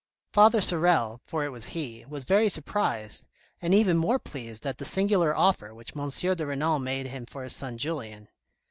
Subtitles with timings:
[0.33, 3.27] Father Sorel (for it was he) was very surprised,
[3.61, 6.09] and even more pleased at the singular offer which M.
[6.09, 8.27] de Renal made him for his son Julien.